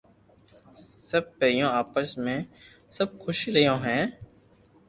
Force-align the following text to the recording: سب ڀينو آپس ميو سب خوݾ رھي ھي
سب 1.09 1.23
ڀينو 1.39 1.67
آپس 1.81 2.07
ميو 2.23 2.49
سب 2.95 3.07
خوݾ 3.21 3.39
رھي 3.53 3.65
ھي 3.85 3.99